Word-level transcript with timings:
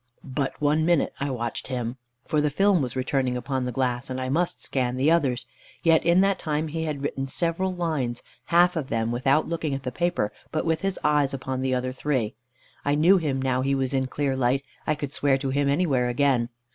But 0.23 0.59
one 0.59 0.83
minute 0.83 1.13
I 1.19 1.29
watched 1.29 1.67
him, 1.67 1.95
for 2.25 2.41
the 2.41 2.49
film 2.49 2.81
was 2.81 2.95
returning 2.95 3.37
upon 3.37 3.65
the 3.65 3.71
glass, 3.71 4.09
and 4.09 4.19
I 4.19 4.29
must 4.29 4.59
scan 4.59 4.97
the 4.97 5.11
others; 5.11 5.45
yet 5.83 6.03
in 6.03 6.21
that 6.21 6.39
time 6.39 6.69
he 6.69 6.85
had 6.85 7.03
written 7.03 7.27
several 7.27 7.71
lines, 7.71 8.23
half 8.45 8.75
of 8.75 8.87
them 8.89 9.11
without 9.11 9.47
looking 9.47 9.75
at 9.75 9.83
the 9.83 9.91
paper, 9.91 10.33
but 10.51 10.65
with 10.65 10.81
his 10.81 10.97
eyes 11.03 11.35
upon 11.35 11.61
the 11.61 11.75
other 11.75 11.91
three. 11.93 12.33
I 12.83 12.95
knew 12.95 13.17
him 13.19 13.39
now 13.39 13.61
he 13.61 13.75
was 13.75 13.93
in 13.93 14.07
clear 14.07 14.35
light, 14.35 14.63
I 14.87 14.95
could 14.95 15.13
swear 15.13 15.37
to 15.37 15.51
him 15.51 15.69
anywhere 15.69 16.09
again. 16.09 16.49